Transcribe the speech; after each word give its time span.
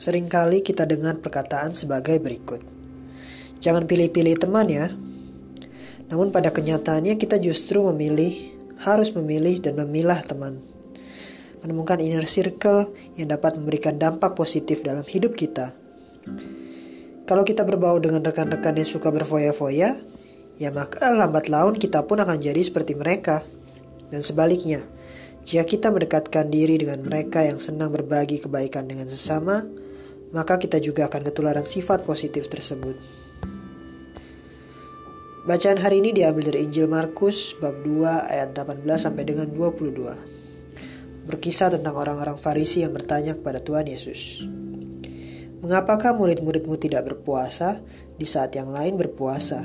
Seringkali 0.00 0.64
kita 0.64 0.88
dengar 0.88 1.20
perkataan 1.20 1.76
sebagai 1.76 2.16
berikut. 2.24 2.64
Jangan 3.60 3.84
pilih-pilih 3.84 4.32
teman 4.40 4.64
ya. 4.72 4.88
Namun 6.08 6.32
pada 6.32 6.48
kenyataannya 6.48 7.20
kita 7.20 7.36
justru 7.36 7.84
memilih, 7.92 8.32
harus 8.80 9.12
memilih 9.12 9.60
dan 9.60 9.76
memilah 9.76 10.16
teman. 10.24 10.56
Menemukan 11.60 12.00
inner 12.00 12.24
circle 12.24 12.88
yang 13.20 13.28
dapat 13.28 13.60
memberikan 13.60 14.00
dampak 14.00 14.32
positif 14.32 14.80
dalam 14.80 15.04
hidup 15.04 15.36
kita. 15.36 15.76
Kalau 17.28 17.44
kita 17.44 17.68
berbau 17.68 18.00
dengan 18.00 18.24
rekan-rekan 18.24 18.80
yang 18.80 18.88
suka 18.88 19.12
berfoya-foya, 19.12 20.00
ya 20.56 20.70
maka 20.72 21.12
lambat 21.12 21.52
laun 21.52 21.76
kita 21.76 22.08
pun 22.08 22.24
akan 22.24 22.40
jadi 22.40 22.64
seperti 22.64 22.96
mereka. 22.96 23.44
Dan 24.08 24.24
sebaliknya, 24.24 24.80
jika 25.44 25.68
kita 25.68 25.92
mendekatkan 25.92 26.48
diri 26.48 26.80
dengan 26.80 27.04
mereka 27.04 27.44
yang 27.44 27.60
senang 27.60 27.92
berbagi 27.92 28.40
kebaikan 28.40 28.88
dengan 28.88 29.04
sesama, 29.04 29.68
maka 30.30 30.62
kita 30.62 30.78
juga 30.78 31.10
akan 31.10 31.26
ketularan 31.26 31.66
sifat 31.66 32.06
positif 32.06 32.46
tersebut. 32.46 32.94
Bacaan 35.40 35.80
hari 35.82 35.98
ini 36.04 36.14
diambil 36.14 36.52
dari 36.52 36.68
Injil 36.68 36.86
Markus 36.86 37.58
bab 37.58 37.82
2 37.82 38.30
ayat 38.30 38.54
18 38.54 38.86
sampai 38.86 39.24
dengan 39.26 39.50
22. 39.50 41.26
Berkisah 41.26 41.74
tentang 41.74 41.96
orang-orang 41.98 42.38
Farisi 42.38 42.86
yang 42.86 42.94
bertanya 42.94 43.34
kepada 43.34 43.58
Tuhan 43.58 43.88
Yesus. 43.90 44.46
Mengapakah 45.60 46.14
murid-muridmu 46.16 46.76
tidak 46.78 47.08
berpuasa 47.08 47.82
di 48.16 48.26
saat 48.28 48.54
yang 48.54 48.70
lain 48.70 48.96
berpuasa? 48.96 49.64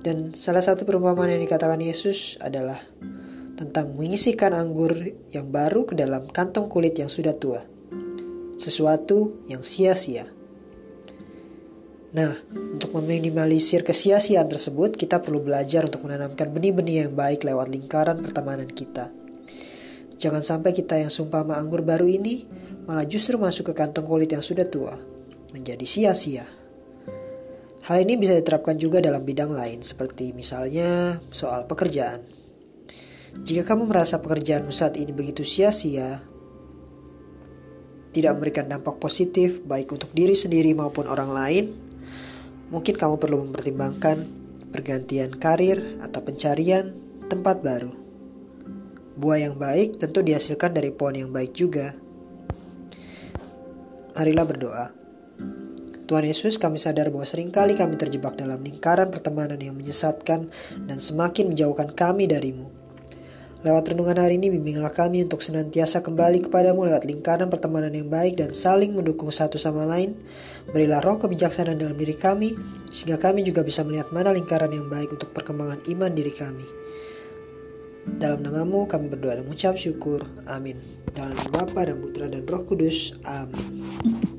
Dan 0.00 0.32
salah 0.32 0.64
satu 0.64 0.84
perumpamaan 0.88 1.36
yang 1.36 1.42
dikatakan 1.44 1.80
Yesus 1.80 2.40
adalah 2.40 2.78
tentang 3.56 3.92
mengisikan 3.92 4.56
anggur 4.56 4.96
yang 5.28 5.52
baru 5.52 5.84
ke 5.84 5.92
dalam 5.92 6.24
kantong 6.28 6.72
kulit 6.72 6.96
yang 6.96 7.12
sudah 7.12 7.36
tua 7.36 7.79
sesuatu 8.60 9.40
yang 9.48 9.64
sia-sia. 9.64 10.28
Nah, 12.10 12.34
untuk 12.52 12.90
meminimalisir 12.98 13.86
kesia-siaan 13.86 14.50
tersebut, 14.50 14.98
kita 14.98 15.22
perlu 15.22 15.40
belajar 15.40 15.86
untuk 15.86 16.04
menanamkan 16.04 16.50
benih-benih 16.50 17.06
yang 17.06 17.12
baik 17.14 17.46
lewat 17.46 17.70
lingkaran 17.70 18.18
pertemanan 18.18 18.66
kita. 18.66 19.08
Jangan 20.20 20.44
sampai 20.44 20.76
kita 20.76 21.00
yang 21.00 21.08
sumpah 21.08 21.46
anggur 21.56 21.80
baru 21.80 22.04
ini 22.04 22.44
malah 22.84 23.06
justru 23.06 23.38
masuk 23.40 23.72
ke 23.72 23.74
kantong 23.78 24.04
kulit 24.04 24.34
yang 24.34 24.42
sudah 24.42 24.66
tua, 24.68 24.98
menjadi 25.54 25.86
sia-sia. 25.86 26.44
Hal 27.86 28.04
ini 28.04 28.20
bisa 28.20 28.36
diterapkan 28.36 28.76
juga 28.76 29.00
dalam 29.00 29.24
bidang 29.24 29.54
lain, 29.54 29.80
seperti 29.80 30.36
misalnya 30.36 31.16
soal 31.32 31.64
pekerjaan. 31.64 32.20
Jika 33.40 33.62
kamu 33.62 33.86
merasa 33.86 34.18
pekerjaanmu 34.18 34.74
saat 34.74 34.98
ini 34.98 35.14
begitu 35.14 35.46
sia-sia, 35.46 36.20
tidak 38.10 38.38
memberikan 38.38 38.66
dampak 38.66 38.98
positif 38.98 39.62
baik 39.62 39.90
untuk 39.94 40.10
diri 40.10 40.34
sendiri 40.34 40.74
maupun 40.74 41.06
orang 41.06 41.30
lain, 41.30 41.64
mungkin 42.74 42.98
kamu 42.98 43.18
perlu 43.22 43.46
mempertimbangkan 43.46 44.26
pergantian 44.70 45.34
karir 45.34 45.82
atau 46.02 46.22
pencarian 46.22 46.94
tempat 47.30 47.62
baru. 47.62 47.94
Buah 49.18 49.50
yang 49.50 49.56
baik 49.58 50.00
tentu 50.00 50.22
dihasilkan 50.24 50.74
dari 50.74 50.90
pohon 50.94 51.18
yang 51.18 51.30
baik 51.30 51.52
juga. 51.54 51.94
Marilah 54.16 54.46
berdoa. 54.46 54.86
Tuhan 56.10 56.26
Yesus, 56.26 56.58
kami 56.58 56.74
sadar 56.74 57.14
bahwa 57.14 57.22
sering 57.22 57.54
kali 57.54 57.78
kami 57.78 57.94
terjebak 57.94 58.34
dalam 58.34 58.58
lingkaran 58.66 59.14
pertemanan 59.14 59.62
yang 59.62 59.78
menyesatkan 59.78 60.50
dan 60.90 60.98
semakin 60.98 61.54
menjauhkan 61.54 61.94
kami 61.94 62.26
darimu. 62.26 62.79
Lewat 63.60 63.92
renungan 63.92 64.16
hari 64.16 64.40
ini, 64.40 64.48
bimbinglah 64.48 64.88
kami 64.88 65.20
untuk 65.20 65.44
senantiasa 65.44 66.00
kembali 66.00 66.48
kepadamu 66.48 66.88
lewat 66.88 67.04
lingkaran 67.04 67.52
pertemanan 67.52 67.92
yang 67.92 68.08
baik 68.08 68.40
dan 68.40 68.56
saling 68.56 68.96
mendukung 68.96 69.28
satu 69.28 69.60
sama 69.60 69.84
lain. 69.84 70.16
Berilah 70.72 71.04
roh 71.04 71.20
kebijaksanaan 71.20 71.76
dalam 71.76 71.92
diri 72.00 72.16
kami, 72.16 72.56
sehingga 72.88 73.20
kami 73.20 73.44
juga 73.44 73.60
bisa 73.60 73.84
melihat 73.84 74.08
mana 74.16 74.32
lingkaran 74.32 74.72
yang 74.72 74.88
baik 74.88 75.12
untuk 75.12 75.36
perkembangan 75.36 75.84
iman 75.92 76.10
diri 76.16 76.32
kami. 76.32 76.64
Dalam 78.16 78.40
namamu 78.40 78.88
kami 78.88 79.12
berdoa 79.12 79.36
dan 79.36 79.44
mengucap 79.44 79.76
syukur. 79.76 80.24
Amin. 80.48 80.80
Dalam 81.12 81.36
Bapa 81.52 81.84
dan 81.84 82.00
Putra 82.00 82.32
dan 82.32 82.48
Roh 82.48 82.64
Kudus. 82.64 83.12
Amin. 83.28 84.29